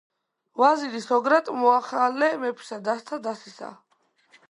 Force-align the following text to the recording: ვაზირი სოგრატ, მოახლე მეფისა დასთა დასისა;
ვაზირი 0.61 1.01
სოგრატ, 1.03 1.53
მოახლე 1.65 2.33
მეფისა 2.47 2.83
დასთა 2.91 3.25
დასისა; 3.29 3.75